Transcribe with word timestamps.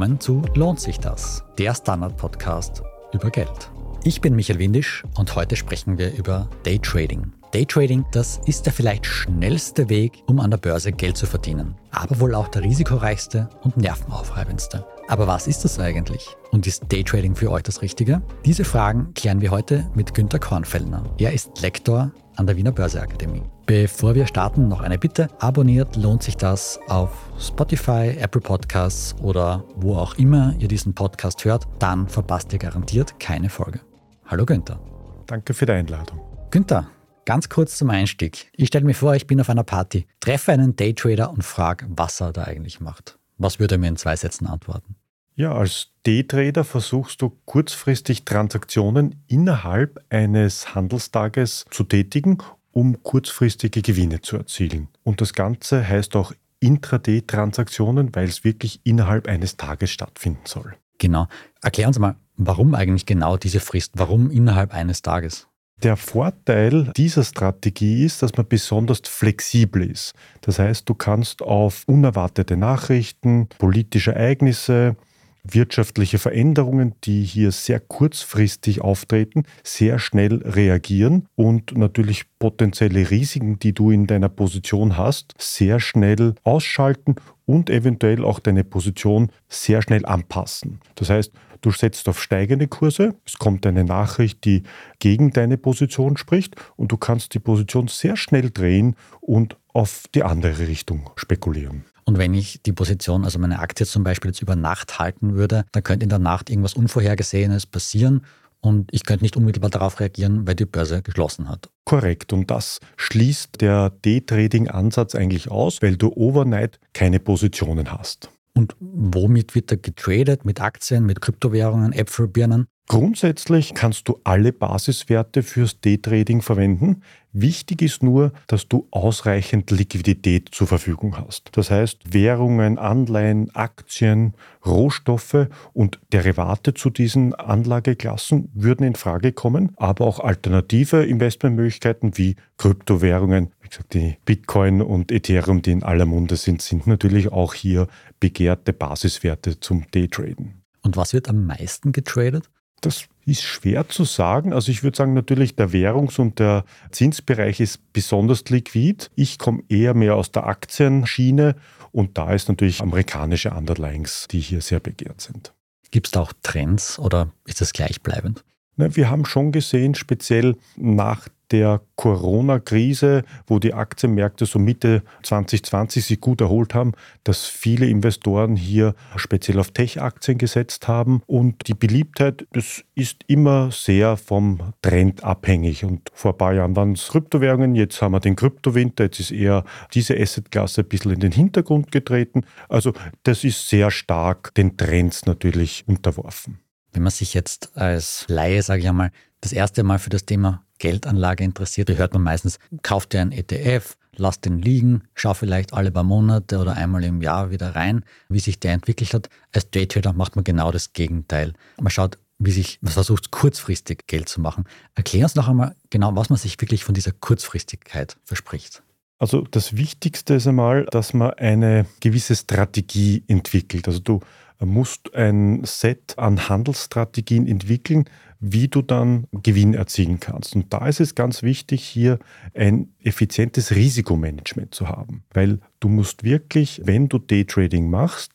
Willkommen 0.00 0.18
zu 0.18 0.40
Lohnt 0.54 0.80
sich 0.80 0.98
das? 0.98 1.44
Der 1.58 1.74
Standard-Podcast 1.74 2.82
über 3.12 3.28
Geld. 3.28 3.70
Ich 4.02 4.22
bin 4.22 4.34
Michael 4.34 4.58
Windisch 4.58 5.04
und 5.18 5.36
heute 5.36 5.56
sprechen 5.56 5.98
wir 5.98 6.14
über 6.14 6.48
Daytrading. 6.62 7.34
Daytrading, 7.52 8.04
das 8.12 8.40
ist 8.46 8.66
der 8.66 8.72
vielleicht 8.72 9.04
schnellste 9.04 9.88
Weg, 9.88 10.22
um 10.26 10.38
an 10.38 10.52
der 10.52 10.58
Börse 10.58 10.92
Geld 10.92 11.16
zu 11.16 11.26
verdienen, 11.26 11.74
aber 11.90 12.20
wohl 12.20 12.34
auch 12.36 12.46
der 12.46 12.62
risikoreichste 12.62 13.48
und 13.62 13.76
nervenaufreibendste. 13.76 14.86
Aber 15.08 15.26
was 15.26 15.48
ist 15.48 15.64
das 15.64 15.80
eigentlich? 15.80 16.36
Und 16.52 16.68
ist 16.68 16.84
Daytrading 16.92 17.34
für 17.34 17.50
euch 17.50 17.64
das 17.64 17.82
Richtige? 17.82 18.22
Diese 18.44 18.64
Fragen 18.64 19.12
klären 19.14 19.40
wir 19.40 19.50
heute 19.50 19.90
mit 19.94 20.14
Günter 20.14 20.38
Kornfellner. 20.38 21.02
Er 21.18 21.32
ist 21.32 21.60
Lektor 21.60 22.12
an 22.36 22.46
der 22.46 22.56
Wiener 22.56 22.70
Börseakademie. 22.70 23.42
Bevor 23.66 24.14
wir 24.14 24.28
starten, 24.28 24.68
noch 24.68 24.80
eine 24.80 24.98
Bitte. 24.98 25.28
Abonniert 25.40 25.96
lohnt 25.96 26.22
sich 26.22 26.36
das 26.36 26.78
auf 26.86 27.10
Spotify, 27.40 28.16
Apple 28.18 28.40
Podcasts 28.40 29.16
oder 29.20 29.64
wo 29.74 29.96
auch 29.96 30.14
immer 30.18 30.54
ihr 30.60 30.68
diesen 30.68 30.94
Podcast 30.94 31.44
hört. 31.44 31.66
Dann 31.80 32.06
verpasst 32.08 32.52
ihr 32.52 32.60
garantiert 32.60 33.18
keine 33.18 33.48
Folge. 33.50 33.80
Hallo 34.26 34.46
Günther. 34.46 34.78
Danke 35.26 35.52
für 35.52 35.66
die 35.66 35.72
Einladung. 35.72 36.20
Günther, 36.50 36.88
Ganz 37.30 37.48
kurz 37.48 37.76
zum 37.76 37.90
Einstieg. 37.90 38.50
Ich 38.56 38.66
stelle 38.66 38.84
mir 38.84 38.92
vor, 38.92 39.14
ich 39.14 39.28
bin 39.28 39.40
auf 39.40 39.48
einer 39.48 39.62
Party, 39.62 40.04
treffe 40.18 40.50
einen 40.50 40.74
Daytrader 40.74 41.30
und 41.30 41.44
frage, 41.44 41.86
was 41.88 42.20
er 42.20 42.32
da 42.32 42.42
eigentlich 42.42 42.80
macht. 42.80 43.20
Was 43.38 43.60
würde 43.60 43.76
er 43.76 43.78
mir 43.78 43.86
in 43.86 43.96
zwei 43.96 44.16
Sätzen 44.16 44.48
antworten? 44.48 44.96
Ja, 45.36 45.54
als 45.54 45.92
Daytrader 46.02 46.64
versuchst 46.64 47.22
du 47.22 47.38
kurzfristig 47.44 48.24
Transaktionen 48.24 49.22
innerhalb 49.28 50.04
eines 50.08 50.74
Handelstages 50.74 51.66
zu 51.70 51.84
tätigen, 51.84 52.38
um 52.72 53.00
kurzfristige 53.04 53.80
Gewinne 53.80 54.22
zu 54.22 54.36
erzielen. 54.36 54.88
Und 55.04 55.20
das 55.20 55.32
Ganze 55.32 55.86
heißt 55.86 56.16
auch 56.16 56.32
Intraday-Transaktionen, 56.58 58.12
weil 58.12 58.26
es 58.26 58.42
wirklich 58.42 58.80
innerhalb 58.82 59.28
eines 59.28 59.56
Tages 59.56 59.92
stattfinden 59.92 60.46
soll. 60.46 60.74
Genau. 60.98 61.28
Erklär 61.62 61.86
uns 61.86 62.00
mal, 62.00 62.16
warum 62.36 62.74
eigentlich 62.74 63.06
genau 63.06 63.36
diese 63.36 63.60
Frist? 63.60 63.92
Warum 63.94 64.32
innerhalb 64.32 64.74
eines 64.74 65.02
Tages? 65.02 65.46
Der 65.82 65.96
Vorteil 65.96 66.92
dieser 66.94 67.24
Strategie 67.24 68.04
ist, 68.04 68.22
dass 68.22 68.36
man 68.36 68.46
besonders 68.46 69.00
flexibel 69.04 69.90
ist. 69.90 70.12
Das 70.42 70.58
heißt, 70.58 70.86
du 70.86 70.94
kannst 70.94 71.40
auf 71.40 71.84
unerwartete 71.86 72.58
Nachrichten, 72.58 73.48
politische 73.58 74.12
Ereignisse, 74.12 74.96
wirtschaftliche 75.42 76.18
Veränderungen, 76.18 76.94
die 77.04 77.22
hier 77.22 77.52
sehr 77.52 77.80
kurzfristig 77.80 78.80
auftreten, 78.80 79.44
sehr 79.62 79.98
schnell 79.98 80.42
reagieren 80.44 81.26
und 81.34 81.76
natürlich 81.76 82.24
potenzielle 82.38 83.10
Risiken, 83.10 83.58
die 83.58 83.72
du 83.72 83.90
in 83.90 84.06
deiner 84.06 84.28
Position 84.28 84.96
hast, 84.96 85.34
sehr 85.38 85.80
schnell 85.80 86.34
ausschalten 86.42 87.16
und 87.46 87.70
eventuell 87.70 88.24
auch 88.24 88.38
deine 88.38 88.64
Position 88.64 89.30
sehr 89.48 89.82
schnell 89.82 90.06
anpassen. 90.06 90.80
Das 90.94 91.10
heißt, 91.10 91.32
du 91.60 91.70
setzt 91.70 92.08
auf 92.08 92.22
steigende 92.22 92.68
Kurse, 92.68 93.14
es 93.26 93.38
kommt 93.38 93.66
eine 93.66 93.84
Nachricht, 93.84 94.44
die 94.44 94.62
gegen 94.98 95.30
deine 95.30 95.58
Position 95.58 96.16
spricht 96.16 96.56
und 96.76 96.92
du 96.92 96.96
kannst 96.96 97.34
die 97.34 97.40
Position 97.40 97.88
sehr 97.88 98.16
schnell 98.16 98.50
drehen 98.50 98.96
und 99.20 99.56
auf 99.72 100.04
die 100.14 100.22
andere 100.22 100.68
Richtung 100.68 101.10
spekulieren. 101.16 101.84
Und 102.10 102.18
wenn 102.18 102.34
ich 102.34 102.60
die 102.62 102.72
Position, 102.72 103.24
also 103.24 103.38
meine 103.38 103.60
Aktie 103.60 103.86
zum 103.86 104.02
Beispiel 104.02 104.32
jetzt 104.32 104.42
über 104.42 104.56
Nacht 104.56 104.98
halten 104.98 105.36
würde, 105.36 105.64
dann 105.70 105.84
könnte 105.84 106.02
in 106.02 106.08
der 106.08 106.18
Nacht 106.18 106.50
irgendwas 106.50 106.74
Unvorhergesehenes 106.74 107.66
passieren 107.66 108.22
und 108.58 108.88
ich 108.92 109.04
könnte 109.04 109.22
nicht 109.22 109.36
unmittelbar 109.36 109.70
darauf 109.70 110.00
reagieren, 110.00 110.44
weil 110.44 110.56
die 110.56 110.64
Börse 110.64 111.02
geschlossen 111.02 111.48
hat. 111.48 111.70
Korrekt. 111.84 112.32
Und 112.32 112.50
das 112.50 112.80
schließt 112.96 113.60
der 113.60 113.90
Day-Trading-Ansatz 113.90 115.14
eigentlich 115.14 115.52
aus, 115.52 115.82
weil 115.82 115.96
du 115.96 116.12
overnight 116.16 116.80
keine 116.94 117.20
Positionen 117.20 117.92
hast. 117.92 118.28
Und 118.54 118.74
womit 118.80 119.54
wird 119.54 119.70
da 119.70 119.76
getradet? 119.76 120.44
Mit 120.44 120.60
Aktien, 120.60 121.06
mit 121.06 121.20
Kryptowährungen, 121.20 121.92
Äpfelbirnen? 121.92 122.66
Grundsätzlich 122.88 123.72
kannst 123.74 124.08
du 124.08 124.18
alle 124.24 124.52
Basiswerte 124.52 125.44
fürs 125.44 125.80
Daytrading 125.80 126.42
verwenden. 126.42 127.02
Wichtig 127.32 127.82
ist 127.82 128.02
nur, 128.02 128.32
dass 128.48 128.66
du 128.66 128.88
ausreichend 128.90 129.70
Liquidität 129.70 130.48
zur 130.50 130.66
Verfügung 130.66 131.16
hast. 131.16 131.50
Das 131.52 131.70
heißt, 131.70 132.12
Währungen, 132.12 132.76
Anleihen, 132.76 133.54
Aktien, 133.54 134.34
Rohstoffe 134.66 135.46
und 135.72 136.00
Derivate 136.12 136.74
zu 136.74 136.90
diesen 136.90 137.34
Anlageklassen 137.34 138.50
würden 138.52 138.84
in 138.84 138.96
Frage 138.96 139.32
kommen, 139.32 139.72
aber 139.76 140.06
auch 140.06 140.18
alternative 140.18 141.04
Investmentmöglichkeiten 141.04 142.18
wie 142.18 142.34
Kryptowährungen, 142.58 143.52
wie 143.60 143.68
gesagt, 143.68 143.94
die 143.94 144.16
Bitcoin 144.24 144.82
und 144.82 145.12
Ethereum, 145.12 145.62
die 145.62 145.70
in 145.70 145.82
aller 145.84 146.06
Munde 146.06 146.34
sind, 146.34 146.62
sind 146.62 146.88
natürlich 146.88 147.30
auch 147.30 147.54
hier 147.54 147.86
begehrte 148.18 148.72
Basiswerte 148.72 149.60
zum 149.60 149.84
Daytraden. 149.92 150.62
Und 150.82 150.96
was 150.96 151.12
wird 151.12 151.28
am 151.28 151.46
meisten 151.46 151.92
getradet? 151.92 152.50
Das 152.80 153.04
ist 153.26 153.42
schwer 153.42 153.88
zu 153.88 154.04
sagen. 154.04 154.52
Also 154.52 154.70
ich 154.70 154.82
würde 154.82 154.96
sagen, 154.96 155.14
natürlich 155.14 155.54
der 155.54 155.72
Währungs- 155.72 156.18
und 156.18 156.38
der 156.38 156.64
Zinsbereich 156.90 157.60
ist 157.60 157.92
besonders 157.92 158.44
liquid. 158.48 159.08
Ich 159.14 159.38
komme 159.38 159.62
eher 159.68 159.94
mehr 159.94 160.16
aus 160.16 160.32
der 160.32 160.46
Aktienschiene 160.46 161.56
und 161.92 162.16
da 162.18 162.32
ist 162.32 162.48
natürlich 162.48 162.80
amerikanische 162.80 163.50
Underlyings, 163.50 164.26
die 164.30 164.40
hier 164.40 164.60
sehr 164.60 164.80
begehrt 164.80 165.20
sind. 165.20 165.52
Gibt 165.90 166.06
es 166.06 166.10
da 166.12 166.20
auch 166.20 166.32
Trends 166.42 166.98
oder 166.98 167.32
ist 167.46 167.60
das 167.60 167.72
gleichbleibend? 167.72 168.44
Wir 168.76 169.10
haben 169.10 169.26
schon 169.26 169.52
gesehen, 169.52 169.94
speziell 169.94 170.56
nach 170.76 171.28
der 171.50 171.80
Corona-Krise, 171.96 173.24
wo 173.46 173.58
die 173.58 173.74
Aktienmärkte 173.74 174.46
so 174.46 174.58
Mitte 174.58 175.02
2020 175.22 176.04
sich 176.04 176.20
gut 176.20 176.40
erholt 176.40 176.74
haben, 176.74 176.92
dass 177.24 177.46
viele 177.46 177.86
Investoren 177.86 178.56
hier 178.56 178.94
speziell 179.16 179.58
auf 179.58 179.70
Tech-Aktien 179.72 180.38
gesetzt 180.38 180.88
haben. 180.88 181.22
Und 181.26 181.68
die 181.68 181.74
Beliebtheit, 181.74 182.46
das 182.52 182.84
ist 182.94 183.24
immer 183.26 183.70
sehr 183.70 184.16
vom 184.16 184.72
Trend 184.82 185.24
abhängig. 185.24 185.84
Und 185.84 186.10
vor 186.14 186.32
ein 186.32 186.38
paar 186.38 186.54
Jahren 186.54 186.76
waren 186.76 186.92
es 186.92 187.08
Kryptowährungen, 187.08 187.74
jetzt 187.74 188.00
haben 188.00 188.12
wir 188.12 188.20
den 188.20 188.36
Kryptowinter, 188.36 189.04
jetzt 189.04 189.20
ist 189.20 189.30
eher 189.30 189.64
diese 189.92 190.18
Assetklasse 190.18 190.82
ein 190.82 190.88
bisschen 190.88 191.12
in 191.12 191.20
den 191.20 191.32
Hintergrund 191.32 191.92
getreten. 191.92 192.42
Also 192.68 192.92
das 193.24 193.44
ist 193.44 193.68
sehr 193.68 193.90
stark 193.90 194.54
den 194.54 194.76
Trends 194.76 195.26
natürlich 195.26 195.84
unterworfen. 195.86 196.60
Wenn 196.92 197.02
man 197.02 197.12
sich 197.12 197.34
jetzt 197.34 197.76
als 197.76 198.24
Laie, 198.28 198.62
sage 198.62 198.82
ich 198.82 198.88
einmal, 198.88 199.12
das 199.40 199.52
erste 199.52 199.82
Mal 199.82 199.98
für 199.98 200.10
das 200.10 200.26
Thema 200.26 200.64
Geldanlage 200.78 201.44
interessiert, 201.44 201.90
hört 201.90 202.14
man 202.14 202.22
meistens, 202.22 202.58
kauft 202.82 203.12
dir 203.12 203.20
einen 203.20 203.32
ETF, 203.32 203.96
lass 204.16 204.40
den 204.40 204.60
liegen, 204.60 205.02
schau 205.14 205.34
vielleicht 205.34 205.72
alle 205.72 205.90
paar 205.90 206.04
Monate 206.04 206.58
oder 206.58 206.74
einmal 206.74 207.04
im 207.04 207.22
Jahr 207.22 207.50
wieder 207.50 207.74
rein, 207.74 208.04
wie 208.28 208.40
sich 208.40 208.60
der 208.60 208.72
entwickelt 208.72 209.14
hat. 209.14 209.28
Als 209.52 209.70
Daytrader 209.70 210.12
macht 210.12 210.36
man 210.36 210.44
genau 210.44 210.70
das 210.72 210.92
Gegenteil. 210.92 211.52
Man 211.80 211.90
schaut, 211.90 212.18
wie 212.38 212.52
sich, 212.52 212.78
man 212.80 212.92
versucht 212.92 213.30
kurzfristig 213.30 214.06
Geld 214.06 214.28
zu 214.28 214.40
machen. 214.40 214.64
Erklär 214.94 215.24
uns 215.24 215.34
noch 215.34 215.48
einmal 215.48 215.76
genau, 215.90 216.16
was 216.16 216.30
man 216.30 216.38
sich 216.38 216.60
wirklich 216.60 216.84
von 216.84 216.94
dieser 216.94 217.12
Kurzfristigkeit 217.12 218.16
verspricht. 218.24 218.82
Also 219.18 219.42
das 219.42 219.76
Wichtigste 219.76 220.34
ist 220.34 220.46
einmal, 220.46 220.86
dass 220.86 221.12
man 221.12 221.34
eine 221.34 221.84
gewisse 222.00 222.34
Strategie 222.34 223.22
entwickelt. 223.28 223.86
Also 223.86 224.00
du 224.00 224.20
musst 224.66 225.14
ein 225.14 225.62
Set 225.64 226.18
an 226.18 226.48
Handelsstrategien 226.48 227.46
entwickeln, 227.46 228.04
wie 228.40 228.68
du 228.68 228.82
dann 228.82 229.26
Gewinn 229.32 229.74
erzielen 229.74 230.18
kannst. 230.18 230.56
Und 230.56 230.72
da 230.72 230.86
ist 230.86 231.00
es 231.00 231.14
ganz 231.14 231.42
wichtig, 231.42 231.82
hier 231.82 232.18
ein 232.54 232.88
effizientes 233.02 233.74
Risikomanagement 233.74 234.74
zu 234.74 234.88
haben, 234.88 235.24
weil 235.32 235.60
du 235.78 235.88
musst 235.88 236.24
wirklich, 236.24 236.80
wenn 236.84 237.08
du 237.08 237.18
Daytrading 237.18 237.90
machst, 237.90 238.32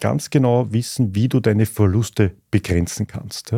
ganz 0.00 0.30
genau 0.30 0.72
wissen, 0.72 1.14
wie 1.14 1.28
du 1.28 1.40
deine 1.40 1.66
Verluste 1.66 2.34
begrenzen 2.50 3.06
kannst. 3.06 3.54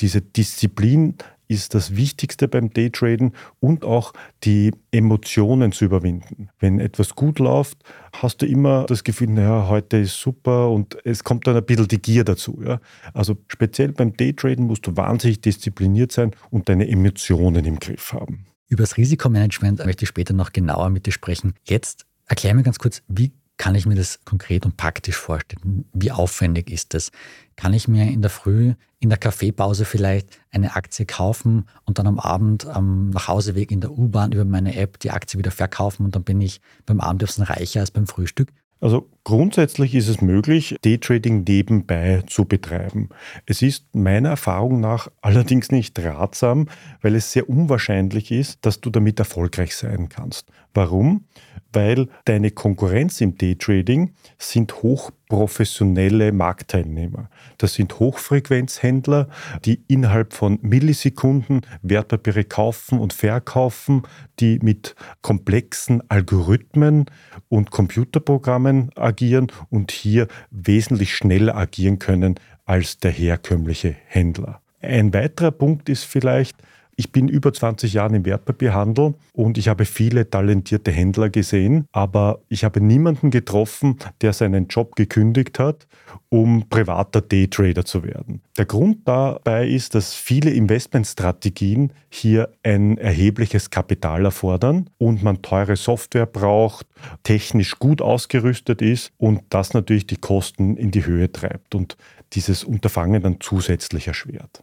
Diese 0.00 0.22
Disziplin 0.22 1.16
ist 1.48 1.74
das 1.74 1.96
Wichtigste 1.96 2.48
beim 2.48 2.72
Daytraden 2.72 3.32
und 3.60 3.84
auch 3.84 4.12
die 4.44 4.72
Emotionen 4.90 5.72
zu 5.72 5.84
überwinden. 5.84 6.48
Wenn 6.58 6.80
etwas 6.80 7.14
gut 7.14 7.38
läuft, 7.38 7.78
hast 8.14 8.42
du 8.42 8.46
immer 8.46 8.86
das 8.86 9.04
Gefühl, 9.04 9.28
naja, 9.28 9.68
heute 9.68 9.98
ist 9.98 10.20
super 10.20 10.70
und 10.70 10.96
es 11.04 11.24
kommt 11.24 11.46
dann 11.46 11.56
ein 11.56 11.64
bisschen 11.64 11.88
die 11.88 12.00
Gier 12.00 12.24
dazu. 12.24 12.60
Ja? 12.64 12.80
Also 13.12 13.36
speziell 13.48 13.92
beim 13.92 14.16
Daytraden 14.16 14.66
musst 14.66 14.86
du 14.86 14.96
wahnsinnig 14.96 15.40
diszipliniert 15.40 16.12
sein 16.12 16.32
und 16.50 16.68
deine 16.68 16.88
Emotionen 16.88 17.64
im 17.64 17.78
Griff 17.78 18.12
haben. 18.12 18.46
Über 18.68 18.82
das 18.84 18.96
Risikomanagement 18.96 19.84
möchte 19.84 20.04
ich 20.04 20.08
später 20.08 20.32
noch 20.32 20.52
genauer 20.52 20.88
mit 20.88 21.04
dir 21.04 21.12
sprechen. 21.12 21.54
Jetzt 21.64 22.06
erklär 22.26 22.54
mir 22.54 22.62
ganz 22.62 22.78
kurz, 22.78 23.02
wie 23.08 23.32
kann 23.62 23.76
ich 23.76 23.86
mir 23.86 23.94
das 23.94 24.18
konkret 24.24 24.66
und 24.66 24.76
praktisch 24.76 25.14
vorstellen? 25.14 25.84
Wie 25.92 26.10
aufwendig 26.10 26.68
ist 26.68 26.94
das? 26.94 27.12
Kann 27.54 27.72
ich 27.72 27.86
mir 27.86 28.10
in 28.10 28.20
der 28.20 28.28
Früh, 28.28 28.74
in 28.98 29.08
der 29.08 29.18
Kaffeepause 29.18 29.84
vielleicht 29.84 30.26
eine 30.50 30.74
Aktie 30.74 31.06
kaufen 31.06 31.66
und 31.84 32.00
dann 32.00 32.08
am 32.08 32.18
Abend 32.18 32.66
am 32.66 33.10
Nachhauseweg 33.10 33.70
in 33.70 33.80
der 33.80 33.92
U-Bahn 33.92 34.32
über 34.32 34.44
meine 34.44 34.74
App 34.74 34.98
die 34.98 35.12
Aktie 35.12 35.38
wieder 35.38 35.52
verkaufen 35.52 36.04
und 36.04 36.16
dann 36.16 36.24
bin 36.24 36.40
ich 36.40 36.60
beim 36.86 36.98
Abendessen 36.98 37.44
reicher 37.44 37.78
als 37.78 37.92
beim 37.92 38.08
Frühstück? 38.08 38.48
Also 38.80 39.08
grundsätzlich 39.22 39.94
ist 39.94 40.08
es 40.08 40.20
möglich, 40.20 40.74
Daytrading 40.82 41.44
nebenbei 41.46 42.24
zu 42.26 42.46
betreiben. 42.46 43.10
Es 43.46 43.62
ist 43.62 43.94
meiner 43.94 44.30
Erfahrung 44.30 44.80
nach 44.80 45.06
allerdings 45.20 45.70
nicht 45.70 45.96
ratsam, 46.00 46.68
weil 47.00 47.14
es 47.14 47.30
sehr 47.30 47.48
unwahrscheinlich 47.48 48.32
ist, 48.32 48.66
dass 48.66 48.80
du 48.80 48.90
damit 48.90 49.20
erfolgreich 49.20 49.76
sein 49.76 50.08
kannst. 50.08 50.48
Warum? 50.74 51.24
Weil 51.72 52.08
deine 52.26 52.50
Konkurrenz 52.50 53.20
im 53.20 53.38
Daytrading 53.38 54.12
sind 54.38 54.82
hochprofessionelle 54.82 56.32
Marktteilnehmer. 56.32 57.30
Das 57.56 57.74
sind 57.74 57.98
Hochfrequenzhändler, 57.98 59.28
die 59.64 59.82
innerhalb 59.88 60.34
von 60.34 60.58
Millisekunden 60.60 61.62
Wertpapiere 61.80 62.44
kaufen 62.44 62.98
und 62.98 63.14
verkaufen, 63.14 64.02
die 64.38 64.58
mit 64.62 64.94
komplexen 65.22 66.02
Algorithmen 66.10 67.06
und 67.48 67.70
Computerprogrammen 67.70 68.90
agieren 68.96 69.46
und 69.70 69.92
hier 69.92 70.28
wesentlich 70.50 71.14
schneller 71.14 71.56
agieren 71.56 71.98
können 71.98 72.34
als 72.66 72.98
der 72.98 73.10
herkömmliche 73.10 73.96
Händler. 74.06 74.60
Ein 74.82 75.14
weiterer 75.14 75.52
Punkt 75.52 75.88
ist 75.88 76.04
vielleicht, 76.04 76.56
ich 76.96 77.10
bin 77.10 77.28
über 77.28 77.52
20 77.52 77.94
Jahre 77.94 78.16
im 78.16 78.24
Wertpapierhandel 78.24 79.14
und 79.32 79.56
ich 79.56 79.68
habe 79.68 79.84
viele 79.84 80.28
talentierte 80.28 80.90
Händler 80.90 81.30
gesehen, 81.30 81.86
aber 81.92 82.40
ich 82.48 82.64
habe 82.64 82.80
niemanden 82.80 83.30
getroffen, 83.30 83.96
der 84.20 84.32
seinen 84.32 84.68
Job 84.68 84.94
gekündigt 84.94 85.58
hat, 85.58 85.86
um 86.28 86.68
privater 86.68 87.20
Daytrader 87.20 87.84
zu 87.84 88.04
werden. 88.04 88.42
Der 88.58 88.66
Grund 88.66 88.98
dabei 89.06 89.66
ist, 89.66 89.94
dass 89.94 90.14
viele 90.14 90.50
Investmentstrategien 90.50 91.92
hier 92.10 92.50
ein 92.62 92.98
erhebliches 92.98 93.70
Kapital 93.70 94.26
erfordern 94.26 94.90
und 94.98 95.22
man 95.22 95.40
teure 95.40 95.76
Software 95.76 96.26
braucht, 96.26 96.86
technisch 97.22 97.78
gut 97.78 98.02
ausgerüstet 98.02 98.82
ist 98.82 99.12
und 99.16 99.42
das 99.48 99.72
natürlich 99.72 100.06
die 100.06 100.18
Kosten 100.18 100.76
in 100.76 100.90
die 100.90 101.06
Höhe 101.06 101.32
treibt 101.32 101.74
und 101.74 101.96
dieses 102.34 102.64
Unterfangen 102.64 103.22
dann 103.22 103.38
zusätzlich 103.40 104.08
erschwert. 104.08 104.62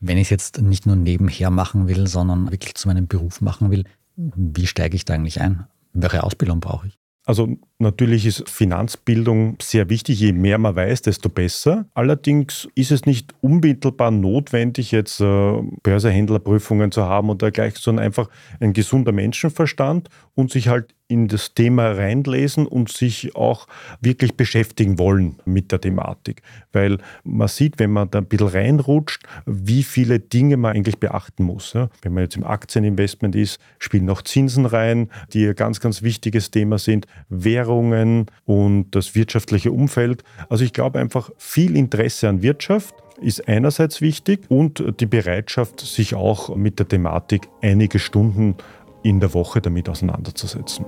Wenn 0.00 0.16
ich 0.16 0.26
es 0.26 0.30
jetzt 0.30 0.62
nicht 0.62 0.86
nur 0.86 0.96
nebenher 0.96 1.50
machen 1.50 1.86
will, 1.88 2.06
sondern 2.06 2.50
wirklich 2.50 2.74
zu 2.74 2.88
meinem 2.88 3.06
Beruf 3.06 3.40
machen 3.40 3.70
will, 3.70 3.84
wie 4.16 4.66
steige 4.66 4.96
ich 4.96 5.04
da 5.04 5.14
eigentlich 5.14 5.40
ein? 5.40 5.66
Welche 5.92 6.22
Ausbildung 6.22 6.60
brauche 6.60 6.88
ich? 6.88 6.98
Also 7.26 7.58
natürlich 7.78 8.24
ist 8.26 8.48
Finanzbildung 8.48 9.56
sehr 9.60 9.88
wichtig. 9.90 10.18
Je 10.18 10.32
mehr 10.32 10.58
man 10.58 10.74
weiß, 10.74 11.02
desto 11.02 11.28
besser. 11.28 11.86
Allerdings 11.94 12.66
ist 12.74 12.90
es 12.90 13.04
nicht 13.04 13.34
unmittelbar 13.40 14.10
notwendig, 14.10 14.90
jetzt 14.90 15.20
äh, 15.20 15.62
Börsehändlerprüfungen 15.82 16.90
zu 16.90 17.04
haben 17.04 17.28
oder 17.28 17.50
dergleichen, 17.50 17.78
sondern 17.80 18.06
einfach 18.06 18.28
ein 18.58 18.72
gesunder 18.72 19.12
Menschenverstand 19.12 20.08
und 20.34 20.50
sich 20.50 20.68
halt 20.68 20.94
in 21.10 21.28
das 21.28 21.54
Thema 21.54 21.90
reinlesen 21.90 22.66
und 22.66 22.90
sich 22.90 23.34
auch 23.34 23.66
wirklich 24.00 24.36
beschäftigen 24.36 24.98
wollen 24.98 25.36
mit 25.44 25.72
der 25.72 25.80
Thematik. 25.80 26.42
Weil 26.72 26.98
man 27.24 27.48
sieht, 27.48 27.78
wenn 27.78 27.90
man 27.90 28.10
da 28.10 28.18
ein 28.18 28.26
bisschen 28.26 28.48
reinrutscht, 28.48 29.24
wie 29.44 29.82
viele 29.82 30.20
Dinge 30.20 30.56
man 30.56 30.76
eigentlich 30.76 30.98
beachten 30.98 31.44
muss. 31.44 31.74
Wenn 31.74 32.14
man 32.14 32.22
jetzt 32.22 32.36
im 32.36 32.44
Aktieninvestment 32.44 33.34
ist, 33.34 33.60
spielen 33.78 34.04
noch 34.04 34.22
Zinsen 34.22 34.66
rein, 34.66 35.10
die 35.32 35.48
ein 35.48 35.54
ganz, 35.54 35.80
ganz 35.80 36.02
wichtiges 36.02 36.50
Thema 36.50 36.78
sind, 36.78 37.06
Währungen 37.28 38.26
und 38.44 38.90
das 38.92 39.14
wirtschaftliche 39.14 39.72
Umfeld. 39.72 40.22
Also 40.48 40.64
ich 40.64 40.72
glaube 40.72 40.98
einfach 40.98 41.30
viel 41.36 41.76
Interesse 41.76 42.28
an 42.28 42.42
Wirtschaft 42.42 42.94
ist 43.20 43.46
einerseits 43.48 44.00
wichtig 44.00 44.40
und 44.48 44.82
die 44.98 45.06
Bereitschaft, 45.06 45.80
sich 45.80 46.14
auch 46.14 46.56
mit 46.56 46.78
der 46.78 46.88
Thematik 46.88 47.48
einige 47.60 47.98
Stunden 47.98 48.56
in 49.02 49.20
der 49.20 49.34
Woche 49.34 49.60
damit 49.60 49.88
auseinanderzusetzen. 49.88 50.84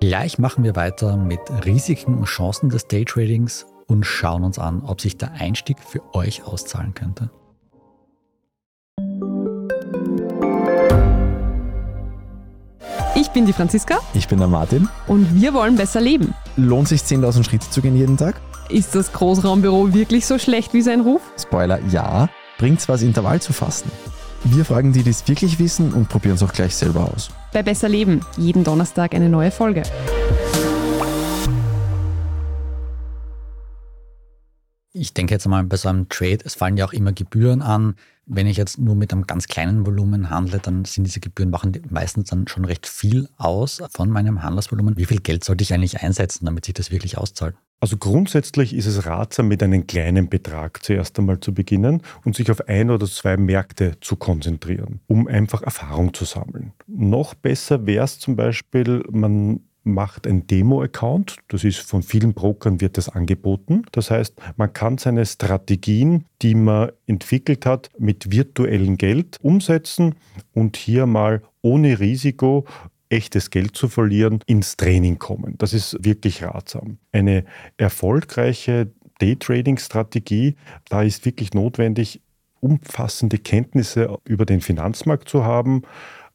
Gleich 0.00 0.38
machen 0.38 0.62
wir 0.62 0.76
weiter 0.76 1.16
mit 1.16 1.40
Risiken 1.64 2.18
und 2.18 2.26
Chancen 2.26 2.70
des 2.70 2.86
Daytradings 2.86 3.66
und 3.88 4.04
schauen 4.04 4.44
uns 4.44 4.58
an, 4.58 4.82
ob 4.86 5.00
sich 5.00 5.16
der 5.16 5.32
Einstieg 5.32 5.78
für 5.80 6.02
euch 6.14 6.44
auszahlen 6.44 6.94
könnte. 6.94 7.30
Ich 13.16 13.30
bin 13.30 13.46
die 13.46 13.52
Franziska. 13.52 13.98
Ich 14.14 14.28
bin 14.28 14.38
der 14.38 14.46
Martin. 14.46 14.88
Und 15.08 15.34
wir 15.34 15.52
wollen 15.52 15.76
besser 15.76 16.00
leben. 16.00 16.34
Lohnt 16.56 16.88
sich 16.88 17.02
10.000 17.02 17.44
Schritte 17.44 17.68
zu 17.68 17.82
gehen 17.82 17.96
jeden 17.96 18.16
Tag? 18.16 18.40
Ist 18.68 18.94
das 18.94 19.12
Großraumbüro 19.12 19.92
wirklich 19.92 20.26
so 20.26 20.38
schlecht 20.38 20.72
wie 20.74 20.82
sein 20.82 21.00
Ruf? 21.00 21.22
Spoiler, 21.36 21.80
ja. 21.90 22.28
Bringt's 22.58 22.88
was, 22.88 23.02
Intervall 23.02 23.42
zu 23.42 23.52
fassen? 23.52 23.90
Wir 24.44 24.64
fragen 24.64 24.92
die, 24.92 25.02
die 25.02 25.10
es 25.10 25.26
wirklich 25.26 25.58
wissen 25.58 25.92
und 25.92 26.08
probieren 26.08 26.36
es 26.36 26.42
auch 26.42 26.52
gleich 26.52 26.74
selber 26.74 27.10
aus. 27.14 27.30
Bei 27.52 27.62
Besser 27.62 27.88
Leben, 27.88 28.20
jeden 28.36 28.64
Donnerstag 28.64 29.14
eine 29.14 29.28
neue 29.28 29.50
Folge. 29.50 29.82
Ich 34.98 35.14
denke 35.14 35.34
jetzt 35.34 35.46
mal 35.46 35.62
bei 35.62 35.76
so 35.76 35.88
einem 35.88 36.08
Trade, 36.08 36.38
es 36.44 36.54
fallen 36.54 36.76
ja 36.76 36.84
auch 36.84 36.92
immer 36.92 37.12
Gebühren 37.12 37.62
an. 37.62 37.94
Wenn 38.26 38.48
ich 38.48 38.56
jetzt 38.56 38.78
nur 38.78 38.96
mit 38.96 39.12
einem 39.12 39.26
ganz 39.26 39.46
kleinen 39.46 39.86
Volumen 39.86 40.28
handle, 40.28 40.58
dann 40.58 40.84
sind 40.84 41.04
diese 41.04 41.20
Gebühren 41.20 41.50
machen 41.50 41.80
meistens 41.88 42.30
dann 42.30 42.48
schon 42.48 42.64
recht 42.64 42.86
viel 42.86 43.28
aus 43.36 43.80
von 43.92 44.10
meinem 44.10 44.42
Handelsvolumen. 44.42 44.96
Wie 44.96 45.06
viel 45.06 45.20
Geld 45.20 45.44
sollte 45.44 45.62
ich 45.62 45.72
eigentlich 45.72 46.00
einsetzen, 46.00 46.44
damit 46.44 46.64
sich 46.64 46.74
das 46.74 46.90
wirklich 46.90 47.16
auszahlt? 47.16 47.54
Also 47.80 47.96
grundsätzlich 47.96 48.74
ist 48.74 48.86
es 48.86 49.06
ratsam, 49.06 49.46
mit 49.46 49.62
einem 49.62 49.86
kleinen 49.86 50.28
Betrag 50.28 50.82
zuerst 50.82 51.16
einmal 51.18 51.38
zu 51.38 51.54
beginnen 51.54 52.02
und 52.24 52.34
sich 52.34 52.50
auf 52.50 52.66
ein 52.68 52.90
oder 52.90 53.06
zwei 53.06 53.36
Märkte 53.36 53.98
zu 54.00 54.16
konzentrieren, 54.16 55.00
um 55.06 55.28
einfach 55.28 55.62
Erfahrung 55.62 56.12
zu 56.12 56.24
sammeln. 56.24 56.72
Noch 56.88 57.34
besser 57.34 57.86
wäre 57.86 58.04
es 58.04 58.18
zum 58.18 58.34
Beispiel, 58.34 59.04
man 59.10 59.60
macht 59.84 60.26
ein 60.26 60.46
Demo-Account. 60.46 61.36
Das 61.48 61.64
ist 61.64 61.78
von 61.78 62.02
vielen 62.02 62.34
Brokern 62.34 62.80
wird 62.80 62.98
das 62.98 63.08
angeboten. 63.08 63.82
Das 63.92 64.10
heißt, 64.10 64.34
man 64.56 64.72
kann 64.72 64.98
seine 64.98 65.24
Strategien, 65.24 66.26
die 66.42 66.54
man 66.54 66.90
entwickelt 67.06 67.66
hat, 67.66 67.90
mit 67.98 68.30
virtuellem 68.30 68.96
Geld 68.98 69.38
umsetzen 69.42 70.14
und 70.52 70.76
hier 70.76 71.06
mal 71.06 71.42
ohne 71.62 72.00
Risiko 72.00 72.66
echtes 73.08 73.50
Geld 73.50 73.76
zu 73.76 73.88
verlieren, 73.88 74.40
ins 74.46 74.76
Training 74.76 75.18
kommen. 75.18 75.54
Das 75.58 75.72
ist 75.72 75.96
wirklich 76.04 76.42
ratsam. 76.42 76.98
Eine 77.12 77.44
erfolgreiche 77.78 78.90
Daytrading-Strategie, 79.20 80.56
da 80.88 81.02
ist 81.02 81.24
wirklich 81.24 81.54
notwendig, 81.54 82.20
umfassende 82.60 83.38
Kenntnisse 83.38 84.18
über 84.24 84.44
den 84.44 84.60
Finanzmarkt 84.60 85.28
zu 85.28 85.44
haben, 85.44 85.82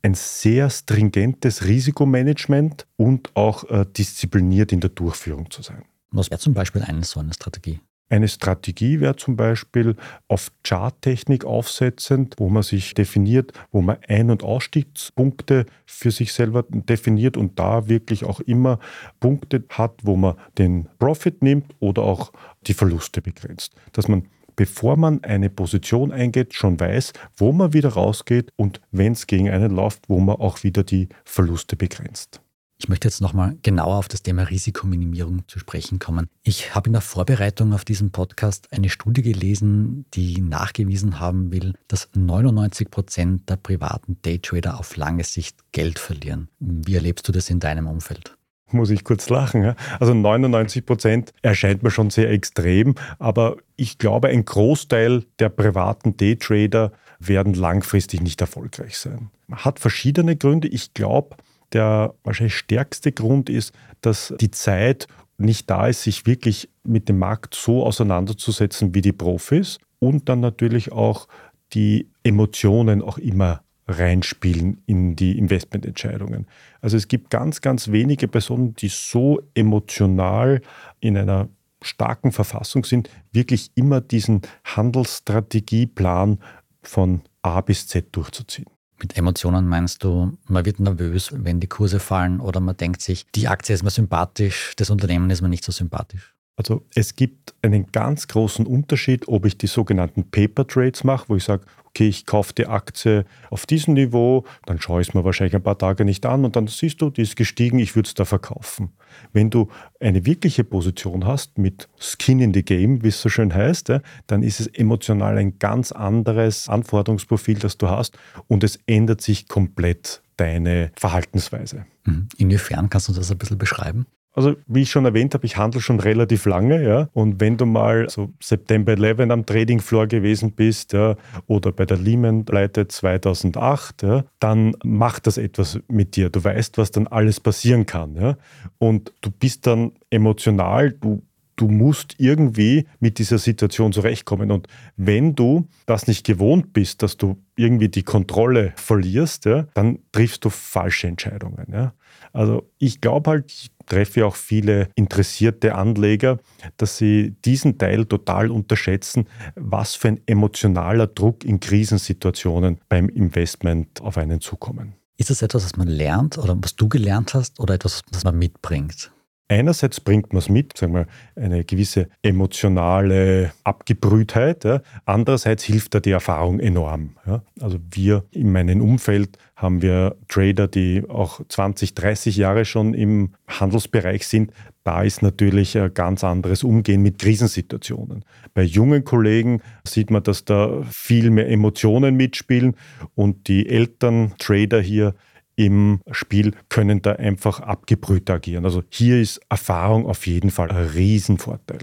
ein 0.04 0.14
sehr 0.14 0.70
stringentes 0.70 1.66
Risikomanagement 1.66 2.86
und 2.98 3.36
auch 3.36 3.64
äh, 3.70 3.86
diszipliniert 3.86 4.72
in 4.72 4.82
der 4.82 4.90
Durchführung 4.90 5.50
zu 5.50 5.62
sein. 5.62 5.84
Was 6.12 6.30
wäre 6.30 6.40
zum 6.40 6.54
Beispiel 6.54 6.84
eine 6.84 7.04
so 7.04 7.20
eine 7.20 7.34
Strategie? 7.34 7.80
Eine 8.10 8.28
Strategie 8.28 9.00
wäre 9.00 9.16
zum 9.16 9.38
Beispiel 9.38 9.96
auf 10.28 10.52
Charttechnik 10.64 11.46
aufsetzend, 11.46 12.36
wo 12.38 12.50
man 12.50 12.62
sich 12.62 12.94
definiert, 12.94 13.54
wo 13.72 13.82
man 13.82 13.98
Ein- 14.08 14.30
und 14.30 14.44
Ausstiegspunkte 14.44 15.66
für 15.88 16.12
sich 16.12 16.34
selber 16.34 16.64
definiert 16.70 17.38
und 17.38 17.58
da 17.58 17.88
wirklich 17.88 18.26
auch 18.26 18.40
immer 18.42 18.78
Punkte 19.20 19.64
hat, 19.70 20.02
wo 20.04 20.16
man 20.16 20.36
den 20.60 20.90
Profit 21.00 21.42
nimmt 21.42 21.74
oder 21.80 22.04
auch 22.04 22.34
die 22.68 22.76
Verluste 22.76 23.22
begrenzt. 23.22 23.74
Dass 23.94 24.08
man 24.08 24.28
bevor 24.56 24.98
man 24.98 25.24
eine 25.24 25.50
Position 25.50 26.12
eingeht, 26.12 26.54
schon 26.54 26.80
weiß, 26.80 27.14
wo 27.38 27.52
man 27.52 27.74
wieder 27.74 27.90
rausgeht 27.90 28.52
und 28.56 28.82
wenn 28.92 29.14
es 29.14 29.28
gegen 29.28 29.50
einen 29.50 29.76
läuft, 29.76 30.10
wo 30.10 30.20
man 30.20 30.38
auch 30.38 30.64
wieder 30.64 30.84
die 30.84 31.10
Verluste 31.26 31.76
begrenzt. 31.76 32.42
Ich 32.84 32.90
möchte 32.90 33.08
jetzt 33.08 33.22
nochmal 33.22 33.58
genauer 33.62 33.96
auf 33.96 34.10
das 34.10 34.24
Thema 34.24 34.44
Risikominimierung 34.44 35.48
zu 35.48 35.58
sprechen 35.58 36.00
kommen. 36.00 36.28
Ich 36.44 36.76
habe 36.76 36.88
in 36.88 36.94
der 36.94 37.02
Vorbereitung 37.02 37.72
auf 37.72 37.86
diesen 37.86 38.12
Podcast 38.12 38.68
eine 38.74 38.90
Studie 38.90 39.22
gelesen, 39.22 40.06
die 40.14 40.42
nachgewiesen 40.42 41.22
haben 41.22 41.54
will, 41.54 41.76
dass 41.88 42.10
99 42.14 42.92
Prozent 42.92 43.50
der 43.50 43.56
privaten 43.56 44.18
Daytrader 44.24 44.80
auf 44.80 44.98
lange 44.98 45.24
Sicht 45.24 45.56
Geld 45.72 45.98
verlieren. 45.98 46.50
Wie 46.60 46.96
erlebst 46.96 47.26
du 47.26 47.32
das 47.32 47.50
in 47.50 47.62
deinem 47.62 47.88
Umfeld? 47.88 48.36
Muss 48.74 48.90
ich 48.90 49.04
kurz 49.04 49.30
lachen. 49.30 49.76
Also 50.00 50.14
99 50.14 50.86
Prozent 50.86 51.34
erscheint 51.42 51.84
mir 51.84 51.92
schon 51.92 52.10
sehr 52.10 52.30
extrem, 52.30 52.96
aber 53.20 53.58
ich 53.76 53.98
glaube, 53.98 54.30
ein 54.30 54.46
Großteil 54.46 55.24
der 55.40 55.50
privaten 55.50 56.18
Daytrader 56.18 56.92
werden 57.20 57.54
langfristig 57.54 58.22
nicht 58.22 58.42
erfolgreich 58.42 58.98
sein. 58.98 59.30
Hat 59.52 59.80
verschiedene 59.80 60.36
Gründe. 60.36 60.68
Ich 60.68 60.94
glaube, 60.94 61.38
der 61.74 62.14
wahrscheinlich 62.24 62.56
stärkste 62.56 63.12
Grund 63.12 63.50
ist, 63.50 63.74
dass 64.02 64.34
die 64.40 64.52
Zeit 64.52 65.08
nicht 65.38 65.70
da 65.70 65.88
ist, 65.88 66.04
sich 66.04 66.26
wirklich 66.26 66.70
mit 66.84 67.10
dem 67.10 67.20
Markt 67.20 67.56
so 67.56 67.86
auseinanderzusetzen 67.86 68.94
wie 68.94 69.02
die 69.02 69.14
Profis 69.14 69.80
und 70.00 70.30
dann 70.30 70.40
natürlich 70.40 70.92
auch 70.92 71.28
die 71.74 72.10
Emotionen 72.24 73.02
auch 73.02 73.18
immer 73.18 73.64
reinspielen 73.88 74.82
in 74.86 75.16
die 75.16 75.38
Investmententscheidungen. 75.38 76.48
Also 76.82 76.98
es 76.98 77.08
gibt 77.08 77.30
ganz, 77.30 77.62
ganz 77.62 77.90
wenige 77.90 78.28
Personen, 78.28 78.76
die 78.76 78.90
so 78.90 79.42
emotional 79.54 80.62
in 81.00 81.18
einer 81.18 81.50
starken 81.82 82.32
Verfassung 82.32 82.86
sind, 82.86 83.10
wirklich 83.32 83.72
immer 83.76 84.02
diesen 84.02 84.42
Handelsstrategieplan 84.64 86.40
von 86.82 87.22
A 87.42 87.62
bis 87.62 87.88
Z 87.88 88.16
durchzuziehen. 88.16 88.68
Mit 89.02 89.18
Emotionen 89.18 89.68
meinst 89.68 90.04
du, 90.04 90.38
man 90.48 90.66
wird 90.66 90.80
nervös, 90.80 91.32
wenn 91.34 91.60
die 91.60 91.68
Kurse 91.68 92.00
fallen 92.00 92.40
oder 92.40 92.62
man 92.62 92.78
denkt 92.78 93.02
sich, 93.02 93.26
die 93.36 93.50
Aktie 93.50 93.76
ist 93.76 93.84
mir 93.84 93.90
sympathisch, 93.90 94.74
das 94.78 94.90
Unternehmen 94.90 95.30
ist 95.30 95.42
mir 95.42 95.50
nicht 95.50 95.66
so 95.66 95.74
sympathisch? 95.74 96.34
Also 96.56 96.86
es 96.94 97.16
gibt 97.16 97.56
einen 97.64 97.92
ganz 97.92 98.28
großen 98.28 98.68
Unterschied, 98.68 99.28
ob 99.28 99.46
ich 99.46 99.58
die 99.58 99.68
sogenannten 99.68 100.30
Paper 100.30 100.68
Trades 100.68 101.04
mache, 101.04 101.30
wo 101.30 101.36
ich 101.36 101.44
sage, 101.44 101.66
okay, 101.86 102.08
ich 102.08 102.26
kaufe 102.26 102.54
die 102.54 102.68
Aktie 102.68 103.26
auf 103.50 103.66
diesem 103.66 103.96
Niveau, 103.96 104.46
dann 104.66 104.80
schaue 104.80 105.02
ich 105.02 105.10
es 105.10 105.14
mir 105.14 105.24
wahrscheinlich 105.24 105.56
ein 105.56 105.64
paar 105.64 105.78
Tage 105.78 106.06
nicht 106.06 106.26
an 106.26 106.46
und 106.46 106.56
dann 106.56 106.68
siehst 106.68 107.02
du, 107.02 107.10
die 107.10 107.22
ist 107.22 107.36
gestiegen, 107.36 107.80
ich 107.80 107.96
würde 107.96 108.08
es 108.08 108.14
da 108.14 108.26
verkaufen. 108.26 108.94
Wenn 109.32 109.50
du 109.50 109.70
eine 110.00 110.26
wirkliche 110.26 110.64
Position 110.64 111.26
hast 111.26 111.58
mit 111.58 111.90
Skin 112.00 112.40
in 112.40 112.54
the 112.54 112.64
Game, 112.64 113.04
wie 113.04 113.10
es 113.10 113.22
so 113.22 113.30
schön 113.30 113.54
heißt, 113.54 113.92
dann 114.28 114.44
ist 114.44 114.60
es 114.60 114.68
emotional 114.68 115.38
ein 115.38 115.60
ganz 115.60 115.92
anderes 115.92 116.68
Anforderungsprofil, 116.70 117.60
das 117.60 117.78
du 117.78 117.90
hast 117.90 118.18
und 118.48 118.64
es 118.64 118.80
ändert 118.86 119.22
sich 119.22 119.48
komplett 119.48 120.22
deine 120.38 120.92
Verhaltensweise. 120.98 121.86
Mhm. 122.06 122.28
Inwiefern 122.38 122.90
kannst 122.90 123.10
du 123.10 123.14
das 123.14 123.32
ein 123.32 123.38
bisschen 123.38 123.58
beschreiben? 123.58 124.08
Also, 124.34 124.56
wie 124.66 124.82
ich 124.82 124.90
schon 124.90 125.06
erwähnt 125.06 125.36
habe, 125.36 125.46
ich 125.46 125.58
handle 125.58 125.80
schon 125.80 126.00
relativ 126.00 126.46
lange, 126.46 126.84
ja. 126.84 127.08
Und 127.14 127.40
wenn 127.40 127.56
du 127.56 127.66
mal 127.66 128.10
so 128.10 128.34
September 128.42 128.94
11 128.94 129.32
am 129.32 129.46
Trading 129.46 129.80
Floor 129.80 130.08
gewesen 130.08 130.54
bist, 130.54 130.94
ja, 130.94 131.16
oder 131.46 131.72
bei 131.72 131.86
der 131.86 131.98
Lehman-Pleite 131.98 132.88
2008, 132.88 134.02
ja, 134.02 134.26
dann 134.40 134.76
macht 134.84 135.28
das 135.28 135.38
etwas 135.38 135.80
mit 135.88 136.16
dir. 136.16 136.30
Du 136.30 136.44
weißt, 136.44 136.80
was 136.80 136.90
dann 136.90 137.08
alles 137.08 137.40
passieren 137.40 137.86
kann, 137.86 138.16
ja. 138.16 138.38
Und 138.80 139.14
du 139.22 139.30
bist 139.30 139.68
dann 139.68 139.92
emotional, 140.10 140.92
du 140.92 141.22
du 141.56 141.68
musst 141.68 142.16
irgendwie 142.18 142.88
mit 143.00 143.20
dieser 143.20 143.38
Situation 143.38 143.94
zurechtkommen. 143.94 144.52
Und 144.52 144.68
wenn 144.98 145.36
du 145.36 145.68
das 145.86 146.08
nicht 146.08 146.26
gewohnt 146.26 146.74
bist, 146.74 147.04
dass 147.04 147.18
du 147.18 147.38
irgendwie 147.56 147.90
die 147.90 148.04
Kontrolle 148.04 148.74
verlierst, 148.76 149.46
ja, 149.46 149.68
dann 149.74 150.00
triffst 150.12 150.44
du 150.46 150.50
falsche 150.50 151.08
Entscheidungen. 151.08 151.68
Ja. 151.72 151.94
Also 152.32 152.70
ich 152.80 153.02
glaube 153.02 153.30
halt, 153.30 153.52
ich 153.52 153.73
treffe 153.86 154.26
auch 154.26 154.36
viele 154.36 154.90
interessierte 154.96 155.76
Anleger, 155.76 156.40
dass 156.78 156.98
sie 156.98 157.36
diesen 157.46 157.78
Teil 157.78 158.06
total 158.06 158.52
unterschätzen, 158.52 159.28
was 159.56 159.96
für 159.96 160.10
ein 160.10 160.22
emotionaler 160.26 161.08
Druck 161.08 161.44
in 161.44 161.60
Krisensituationen 161.60 162.80
beim 162.90 163.10
Investment 163.10 164.02
auf 164.02 164.18
einen 164.18 164.42
zukommen. 164.42 164.94
Ist 165.18 165.30
das 165.30 165.42
etwas, 165.42 165.64
was 165.64 165.76
man 165.76 165.88
lernt 165.88 166.38
oder 166.38 166.58
was 166.60 166.76
du 166.76 166.90
gelernt 166.90 167.34
hast 167.34 167.60
oder 167.60 167.76
etwas, 167.76 168.02
was 168.12 168.24
man 168.24 168.38
mitbringt? 168.38 169.12
Einerseits 169.50 170.00
bringt 170.00 170.32
man 170.32 170.40
es 170.40 170.50
mit, 170.50 170.78
sagen 170.78 170.94
wir, 170.94 171.06
eine 171.36 171.66
gewisse 171.66 172.08
emotionale 172.22 173.52
Abgebrühtheit. 173.64 174.64
Ja. 174.64 174.82
Andererseits 175.06 175.64
hilft 175.64 175.94
da 175.94 176.00
die 176.00 176.12
Erfahrung 176.12 176.60
enorm. 176.60 177.18
Ja. 177.28 177.44
Also 177.60 177.78
wir 177.92 178.24
in 178.32 178.52
meinem 178.52 178.82
Umfeld 178.82 179.38
haben 179.56 179.82
wir 179.82 180.16
Trader, 180.30 180.68
die 180.68 181.04
auch 181.08 181.42
20, 181.48 181.94
30 181.94 182.38
Jahre 182.38 182.66
schon 182.66 182.94
im 182.94 183.34
Handelsbereich 183.48 184.28
sind. 184.28 184.52
Da 184.84 185.04
ist 185.04 185.22
natürlich 185.22 185.78
ein 185.78 185.94
ganz 185.94 186.24
anderes 186.24 186.64
Umgehen 186.64 187.02
mit 187.02 187.20
Krisensituationen. 187.20 188.26
Bei 188.54 188.64
jungen 188.64 189.04
Kollegen 189.04 189.62
sieht 189.86 190.10
man, 190.10 190.24
dass 190.24 190.46
da 190.46 190.84
viel 190.90 191.30
mehr 191.30 191.50
Emotionen 191.50 192.16
mitspielen 192.16 192.76
und 193.16 193.48
die 193.48 193.70
Eltern 193.70 194.34
Trader 194.40 194.82
hier 194.82 195.16
im 195.56 196.02
Spiel 196.12 196.54
können 196.70 197.02
da 197.02 197.14
einfach 197.14 197.60
abgebrüht 197.60 198.30
agieren. 198.30 198.66
Also 198.66 198.84
hier 198.90 199.22
ist 199.22 199.40
Erfahrung 199.50 200.06
auf 200.06 200.26
jeden 200.28 200.52
Fall 200.52 200.72
ein 200.72 200.88
Riesenvorteil. 200.88 201.80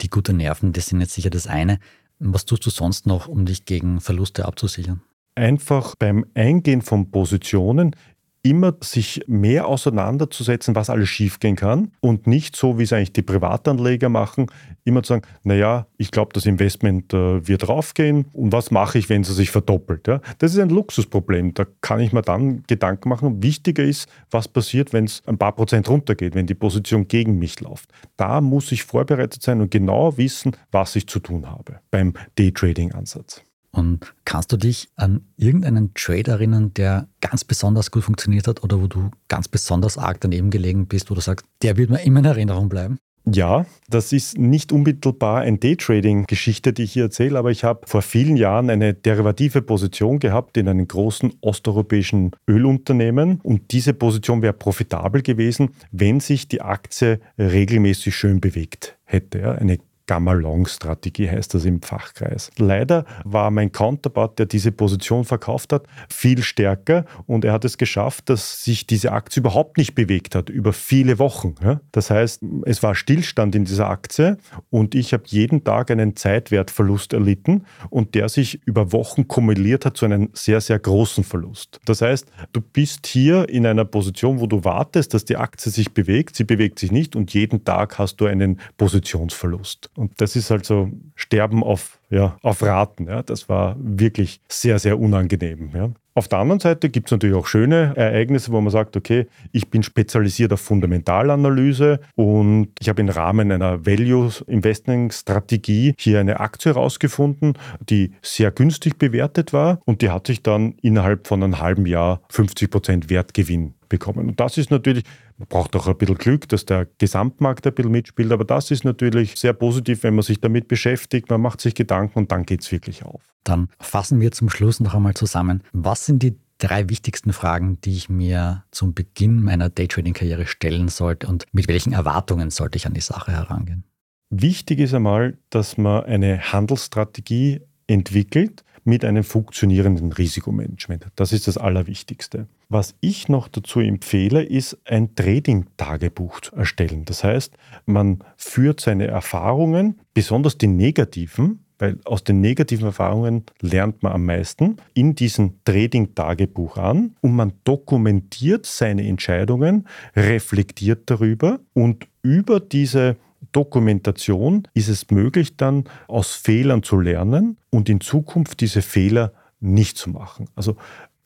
Die 0.00 0.08
guten 0.08 0.38
Nerven, 0.38 0.72
das 0.72 0.86
sind 0.86 1.00
jetzt 1.00 1.14
sicher 1.14 1.30
das 1.30 1.46
eine. 1.46 1.78
Was 2.18 2.44
tust 2.44 2.64
du 2.66 2.70
sonst 2.70 3.06
noch, 3.06 3.28
um 3.28 3.46
dich 3.46 3.64
gegen 3.64 4.00
Verluste 4.00 4.44
abzusichern? 4.44 5.02
Einfach 5.34 5.94
beim 5.96 6.26
Eingehen 6.34 6.82
von 6.82 7.10
Positionen 7.10 7.94
immer 8.42 8.74
sich 8.80 9.22
mehr 9.26 9.66
auseinanderzusetzen, 9.66 10.74
was 10.74 10.88
alles 10.88 11.08
schiefgehen 11.08 11.56
kann 11.56 11.92
und 12.00 12.26
nicht 12.26 12.56
so, 12.56 12.78
wie 12.78 12.84
es 12.84 12.92
eigentlich 12.92 13.12
die 13.12 13.22
Privatanleger 13.22 14.08
machen, 14.08 14.46
immer 14.84 15.02
zu 15.02 15.14
sagen, 15.14 15.26
naja, 15.42 15.86
ich 15.98 16.10
glaube, 16.10 16.32
das 16.32 16.46
Investment 16.46 17.12
äh, 17.12 17.46
wird 17.46 17.68
raufgehen 17.68 18.26
und 18.32 18.52
was 18.52 18.70
mache 18.70 18.98
ich, 18.98 19.08
wenn 19.08 19.22
es 19.22 19.28
sich 19.28 19.50
verdoppelt? 19.50 20.08
Ja? 20.08 20.20
Das 20.38 20.52
ist 20.52 20.58
ein 20.58 20.70
Luxusproblem. 20.70 21.52
Da 21.54 21.66
kann 21.82 22.00
ich 22.00 22.12
mir 22.12 22.22
dann 22.22 22.62
Gedanken 22.66 23.10
machen. 23.10 23.42
Wichtiger 23.42 23.84
ist, 23.84 24.08
was 24.30 24.48
passiert, 24.48 24.92
wenn 24.92 25.04
es 25.04 25.22
ein 25.26 25.36
paar 25.36 25.52
Prozent 25.52 25.88
runtergeht, 25.88 26.34
wenn 26.34 26.46
die 26.46 26.54
Position 26.54 27.08
gegen 27.08 27.38
mich 27.38 27.60
läuft. 27.60 27.90
Da 28.16 28.40
muss 28.40 28.72
ich 28.72 28.84
vorbereitet 28.84 29.42
sein 29.42 29.60
und 29.60 29.70
genau 29.70 30.16
wissen, 30.16 30.56
was 30.70 30.96
ich 30.96 31.06
zu 31.06 31.20
tun 31.20 31.50
habe 31.50 31.80
beim 31.90 32.14
Daytrading-Ansatz. 32.36 33.44
Und 33.72 34.14
kannst 34.24 34.50
du 34.52 34.56
dich 34.56 34.88
an 34.96 35.22
irgendeinen 35.36 35.94
Trade 35.94 36.30
erinnern, 36.30 36.74
der 36.74 37.08
ganz 37.20 37.44
besonders 37.44 37.90
gut 37.90 38.04
funktioniert 38.04 38.48
hat 38.48 38.64
oder 38.64 38.80
wo 38.80 38.88
du 38.88 39.10
ganz 39.28 39.46
besonders 39.48 39.96
arg 39.96 40.20
daneben 40.20 40.50
gelegen 40.50 40.86
bist, 40.86 41.10
wo 41.10 41.14
du 41.14 41.20
sagst, 41.20 41.46
der 41.62 41.76
wird 41.76 41.90
mir 41.90 42.02
immer 42.02 42.20
in 42.20 42.26
Erinnerung 42.26 42.68
bleiben? 42.68 42.98
Ja, 43.26 43.66
das 43.88 44.12
ist 44.12 44.38
nicht 44.38 44.72
unmittelbar 44.72 45.42
eine 45.42 45.58
Daytrading-Geschichte, 45.58 46.72
die 46.72 46.84
ich 46.84 46.92
hier 46.92 47.04
erzähle, 47.04 47.38
aber 47.38 47.50
ich 47.50 47.64
habe 47.64 47.86
vor 47.86 48.02
vielen 48.02 48.36
Jahren 48.36 48.70
eine 48.70 48.94
derivative 48.94 49.62
Position 49.62 50.18
gehabt 50.18 50.56
in 50.56 50.68
einem 50.68 50.88
großen 50.88 51.34
osteuropäischen 51.40 52.32
Ölunternehmen 52.48 53.40
und 53.42 53.72
diese 53.72 53.92
Position 53.92 54.42
wäre 54.42 54.54
profitabel 54.54 55.22
gewesen, 55.22 55.70
wenn 55.92 56.20
sich 56.20 56.48
die 56.48 56.62
Aktie 56.62 57.20
regelmäßig 57.38 58.16
schön 58.16 58.40
bewegt 58.40 58.98
hätte. 59.04 59.52
Eine 59.52 59.78
Gamma-Long-Strategie 60.10 61.30
heißt 61.30 61.54
das 61.54 61.64
im 61.64 61.82
Fachkreis. 61.82 62.50
Leider 62.58 63.04
war 63.24 63.52
mein 63.52 63.70
Counterpart, 63.70 64.40
der 64.40 64.46
diese 64.46 64.72
Position 64.72 65.24
verkauft 65.24 65.72
hat, 65.72 65.86
viel 66.08 66.42
stärker 66.42 67.04
und 67.26 67.44
er 67.44 67.52
hat 67.52 67.64
es 67.64 67.78
geschafft, 67.78 68.28
dass 68.28 68.64
sich 68.64 68.88
diese 68.88 69.12
Aktie 69.12 69.38
überhaupt 69.38 69.78
nicht 69.78 69.94
bewegt 69.94 70.34
hat 70.34 70.50
über 70.50 70.72
viele 70.72 71.20
Wochen. 71.20 71.54
Das 71.92 72.10
heißt, 72.10 72.42
es 72.64 72.82
war 72.82 72.96
Stillstand 72.96 73.54
in 73.54 73.64
dieser 73.66 73.88
Aktie 73.88 74.38
und 74.68 74.96
ich 74.96 75.12
habe 75.12 75.22
jeden 75.26 75.62
Tag 75.62 75.92
einen 75.92 76.16
Zeitwertverlust 76.16 77.12
erlitten 77.12 77.64
und 77.88 78.16
der 78.16 78.28
sich 78.28 78.60
über 78.66 78.90
Wochen 78.90 79.28
kumuliert 79.28 79.86
hat 79.86 79.96
zu 79.96 80.06
einem 80.06 80.30
sehr, 80.32 80.60
sehr 80.60 80.80
großen 80.80 81.22
Verlust. 81.22 81.78
Das 81.84 82.02
heißt, 82.02 82.26
du 82.52 82.60
bist 82.60 83.06
hier 83.06 83.48
in 83.48 83.64
einer 83.64 83.84
Position, 83.84 84.40
wo 84.40 84.48
du 84.48 84.64
wartest, 84.64 85.14
dass 85.14 85.24
die 85.24 85.36
Aktie 85.36 85.70
sich 85.70 85.92
bewegt, 85.92 86.34
sie 86.34 86.42
bewegt 86.42 86.80
sich 86.80 86.90
nicht 86.90 87.14
und 87.14 87.32
jeden 87.32 87.64
Tag 87.64 87.96
hast 88.00 88.16
du 88.16 88.26
einen 88.26 88.58
Positionsverlust. 88.76 89.88
Und 90.00 90.20
das 90.22 90.34
ist 90.34 90.50
halt 90.50 90.64
so 90.64 90.90
Sterben 91.14 91.62
auf, 91.62 92.00
ja, 92.08 92.38
auf 92.40 92.62
Raten. 92.62 93.06
Ja. 93.06 93.22
Das 93.22 93.50
war 93.50 93.76
wirklich 93.78 94.40
sehr, 94.48 94.78
sehr 94.78 94.98
unangenehm. 94.98 95.72
Ja. 95.74 95.90
Auf 96.14 96.26
der 96.26 96.38
anderen 96.38 96.58
Seite 96.58 96.88
gibt 96.88 97.08
es 97.08 97.12
natürlich 97.12 97.36
auch 97.36 97.46
schöne 97.46 97.92
Ereignisse, 97.96 98.50
wo 98.50 98.58
man 98.62 98.70
sagt, 98.70 98.96
okay, 98.96 99.26
ich 99.52 99.68
bin 99.68 99.82
spezialisiert 99.82 100.54
auf 100.54 100.62
Fundamentalanalyse 100.62 102.00
und 102.14 102.68
ich 102.80 102.88
habe 102.88 103.02
im 103.02 103.10
Rahmen 103.10 103.52
einer 103.52 103.84
Value-Investing-Strategie 103.84 105.92
hier 105.98 106.20
eine 106.20 106.40
Aktie 106.40 106.72
herausgefunden, 106.72 107.58
die 107.86 108.12
sehr 108.22 108.52
günstig 108.52 108.96
bewertet 108.96 109.52
war 109.52 109.82
und 109.84 110.00
die 110.00 110.08
hat 110.08 110.28
sich 110.28 110.42
dann 110.42 110.76
innerhalb 110.80 111.26
von 111.26 111.42
einem 111.42 111.60
halben 111.60 111.84
Jahr 111.84 112.22
50 112.30 112.70
Prozent 112.70 113.10
Wertgewinn 113.10 113.74
bekommen. 113.90 114.28
Und 114.30 114.40
das 114.40 114.56
ist 114.56 114.70
natürlich, 114.70 115.04
man 115.36 115.48
braucht 115.48 115.76
auch 115.76 115.86
ein 115.86 115.98
bisschen 115.98 116.16
Glück, 116.16 116.48
dass 116.48 116.64
der 116.64 116.88
Gesamtmarkt 116.96 117.66
ein 117.66 117.74
bisschen 117.74 117.92
mitspielt, 117.92 118.32
aber 118.32 118.44
das 118.44 118.70
ist 118.70 118.84
natürlich 118.84 119.36
sehr 119.36 119.52
positiv, 119.52 120.02
wenn 120.02 120.14
man 120.14 120.22
sich 120.22 120.40
damit 120.40 120.66
beschäftigt, 120.68 121.28
man 121.28 121.42
macht 121.42 121.60
sich 121.60 121.74
Gedanken 121.74 122.20
und 122.20 122.32
dann 122.32 122.46
geht 122.46 122.62
es 122.62 122.72
wirklich 122.72 123.04
auf. 123.04 123.20
Dann 123.44 123.68
fassen 123.78 124.20
wir 124.20 124.32
zum 124.32 124.48
Schluss 124.48 124.80
noch 124.80 124.94
einmal 124.94 125.14
zusammen. 125.14 125.62
Was 125.72 126.06
sind 126.06 126.22
die 126.22 126.36
drei 126.56 126.88
wichtigsten 126.88 127.32
Fragen, 127.32 127.78
die 127.82 127.96
ich 127.96 128.08
mir 128.08 128.64
zum 128.70 128.94
Beginn 128.94 129.42
meiner 129.42 129.68
Daytrading-Karriere 129.68 130.46
stellen 130.46 130.88
sollte 130.88 131.26
und 131.26 131.44
mit 131.52 131.68
welchen 131.68 131.92
Erwartungen 131.92 132.50
sollte 132.50 132.76
ich 132.76 132.86
an 132.86 132.94
die 132.94 133.00
Sache 133.00 133.32
herangehen? 133.32 133.84
Wichtig 134.30 134.78
ist 134.78 134.94
einmal, 134.94 135.38
dass 135.50 135.76
man 135.76 136.04
eine 136.04 136.52
Handelsstrategie 136.52 137.62
entwickelt 137.88 138.62
mit 138.90 139.04
einem 139.04 139.22
funktionierenden 139.22 140.12
Risikomanagement. 140.12 141.06
Das 141.14 141.32
ist 141.32 141.46
das 141.46 141.56
Allerwichtigste. 141.56 142.48
Was 142.68 142.96
ich 143.00 143.28
noch 143.28 143.46
dazu 143.46 143.78
empfehle, 143.78 144.42
ist 144.42 144.78
ein 144.84 145.14
Trading-Tagebuch 145.14 146.40
zu 146.40 146.56
erstellen. 146.56 147.04
Das 147.04 147.22
heißt, 147.22 147.54
man 147.86 148.18
führt 148.36 148.80
seine 148.80 149.06
Erfahrungen, 149.06 150.00
besonders 150.12 150.58
die 150.58 150.66
negativen, 150.66 151.60
weil 151.78 151.98
aus 152.04 152.24
den 152.24 152.40
negativen 152.40 152.86
Erfahrungen 152.86 153.44
lernt 153.60 154.02
man 154.02 154.12
am 154.12 154.24
meisten, 154.26 154.78
in 154.92 155.14
diesem 155.14 155.62
Trading-Tagebuch 155.64 156.76
an 156.76 157.14
und 157.20 157.36
man 157.36 157.52
dokumentiert 157.62 158.66
seine 158.66 159.06
Entscheidungen, 159.06 159.86
reflektiert 160.16 161.02
darüber 161.06 161.60
und 161.74 162.08
über 162.22 162.58
diese 162.58 163.16
Dokumentation 163.52 164.68
ist 164.74 164.88
es 164.88 165.10
möglich, 165.10 165.56
dann 165.56 165.84
aus 166.08 166.34
Fehlern 166.34 166.82
zu 166.82 166.98
lernen 167.00 167.56
und 167.70 167.88
in 167.88 168.00
Zukunft 168.00 168.60
diese 168.60 168.82
Fehler 168.82 169.32
nicht 169.60 169.96
zu 169.96 170.10
machen. 170.10 170.48
Also 170.54 170.76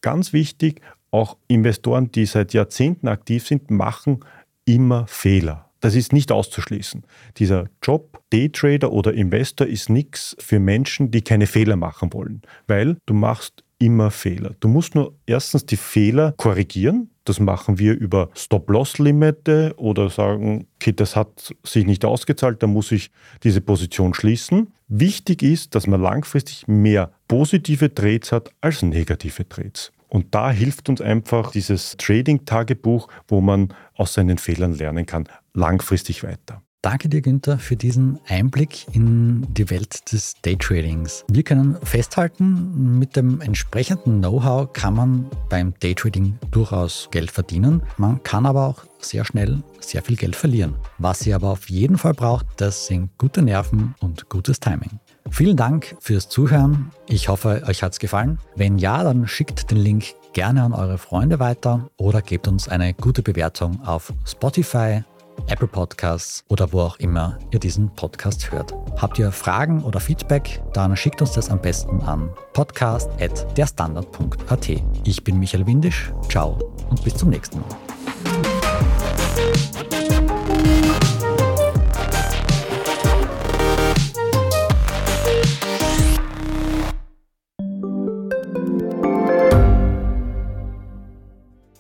ganz 0.01 0.33
wichtig, 0.33 0.81
auch 1.11 1.37
Investoren, 1.49 2.11
die 2.11 2.27
seit 2.27 2.53
Jahrzehnten 2.53 3.09
aktiv 3.09 3.47
sind, 3.47 3.71
machen 3.71 4.21
immer 4.65 5.07
Fehler. 5.07 5.64
Das 5.85 5.95
ist 5.95 6.15
nicht 6.15 6.33
auszuschließen. 6.33 7.03
Dieser 7.37 7.67
Job, 7.83 8.23
Daytrader 8.31 8.91
oder 8.91 9.13
Investor, 9.13 9.67
ist 9.67 9.91
nichts 9.91 10.35
für 10.39 10.59
Menschen, 10.59 11.11
die 11.11 11.21
keine 11.21 11.47
Fehler 11.47 11.77
machen 11.77 12.15
wollen, 12.15 12.41
weil 12.67 12.97
du 13.05 13.13
machst 13.13 13.65
immer 13.79 14.11
Fehler. 14.11 14.55
Du 14.61 14.69
musst 14.69 14.95
nur 14.95 15.15
erstens 15.27 15.67
die 15.67 15.77
Fehler 15.77 16.33
korrigieren. 16.39 17.11
Das 17.25 17.39
machen 17.39 17.79
wir 17.79 17.93
über 17.93 18.31
Stop-Loss-Limite 18.33 19.75
oder 19.77 20.09
sagen, 20.09 20.69
okay, 20.77 20.93
das 20.93 21.17
hat 21.17 21.55
sich 21.65 21.85
nicht 21.85 22.07
ausgezahlt, 22.07 22.63
da 22.63 22.67
muss 22.67 22.91
ich 22.91 23.11
diese 23.43 23.61
Position 23.61 24.15
schließen. 24.15 24.73
Wichtig 24.89 25.43
ist, 25.43 25.75
dass 25.75 25.87
man 25.87 26.01
langfristig 26.01 26.67
mehr 26.67 27.13
positive 27.29 27.93
Trades 27.93 28.33
hat 28.33 28.49
als 28.63 28.81
negative 28.81 29.47
Trades. 29.47 29.93
Und 30.09 30.35
da 30.35 30.51
hilft 30.51 30.89
uns 30.89 31.03
einfach 31.03 31.51
dieses 31.51 31.99
Trading-Tagebuch, 31.99 33.09
wo 33.29 33.43
man 33.43 33.75
aus 33.95 34.15
seinen 34.15 34.39
Fehlern 34.39 34.73
lernen 34.73 35.05
kann, 35.05 35.29
langfristig 35.55 36.23
weiter. 36.23 36.63
Danke 36.85 37.09
dir, 37.09 37.23
Günther, 37.23 37.59
für 37.59 37.77
diesen 37.77 38.21
Einblick 38.29 38.87
in 38.93 39.47
die 39.55 39.71
Welt 39.71 40.13
des 40.13 40.35
Daytradings. 40.43 41.25
Wir 41.31 41.43
können 41.43 41.79
festhalten, 41.83 42.99
mit 42.99 43.17
dem 43.17 43.41
entsprechenden 43.41 44.19
Know-how 44.19 44.71
kann 44.71 44.93
man 44.95 45.31
beim 45.49 45.73
Daytrading 45.81 46.39
durchaus 46.51 47.09
Geld 47.11 47.31
verdienen. 47.31 47.83
Man 47.97 48.23
kann 48.23 48.45
aber 48.45 48.67
auch 48.67 48.85
sehr 48.99 49.25
schnell 49.25 49.63
sehr 49.81 50.03
viel 50.03 50.17
Geld 50.17 50.37
verlieren. 50.37 50.75
Was 50.99 51.27
ihr 51.27 51.37
aber 51.37 51.53
auf 51.53 51.71
jeden 51.71 51.97
Fall 51.97 52.13
braucht, 52.13 52.45
das 52.59 52.87
sind 52.87 53.17
gute 53.17 53.41
Nerven 53.41 53.95
und 54.01 54.29
gutes 54.29 54.61
Timing. 54.61 55.01
Vielen 55.31 55.57
Dank 55.57 55.97
fürs 56.01 56.29
Zuhören. 56.29 56.91
Ich 57.09 57.31
hoffe, 57.31 57.63
euch 57.67 57.83
hat 57.83 57.93
es 57.93 57.99
gefallen. 57.99 58.39
Wenn 58.57 58.77
ja, 58.77 59.03
dann 59.03 59.27
schickt 59.27 59.71
den 59.71 59.79
Link 59.79 60.05
gerne 60.35 60.63
an 60.63 60.75
eure 60.75 60.99
Freunde 60.99 61.39
weiter 61.39 61.89
oder 61.97 62.21
gebt 62.21 62.47
uns 62.47 62.69
eine 62.69 62.93
gute 62.93 63.23
Bewertung 63.23 63.83
auf 63.87 64.13
Spotify, 64.27 65.03
Apple 65.49 65.69
Podcasts 65.69 66.45
oder 66.49 66.73
wo 66.73 66.81
auch 66.81 66.99
immer 66.99 67.39
ihr 67.51 67.59
diesen 67.59 67.95
Podcast 67.95 68.51
hört. 68.51 68.73
Habt 68.97 69.19
ihr 69.19 69.31
Fragen 69.33 69.85
oder 69.85 70.01
Feedback, 70.01 70.63
dann 70.73 70.97
schickt 70.97 71.21
uns 71.21 71.33
das 71.33 71.51
am 71.51 71.61
besten 71.61 72.01
an 72.03 72.31
podcast.derstandard.at. 72.53 74.69
Ich 75.05 75.25
bin 75.25 75.39
Michael 75.39 75.67
Windisch, 75.67 76.13
ciao 76.29 76.59
und 76.91 77.03
bis 77.05 77.17
zum 77.17 77.31
nächsten 77.31 77.61
Mal. 77.61 77.69